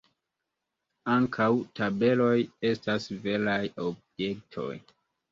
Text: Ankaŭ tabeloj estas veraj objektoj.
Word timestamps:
Ankaŭ 1.15 1.49
tabeloj 1.79 2.37
estas 2.69 3.05
veraj 3.27 3.59
objektoj. 3.85 4.71